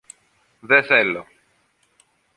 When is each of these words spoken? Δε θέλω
Δε 0.61 0.81
θέλω 0.81 1.25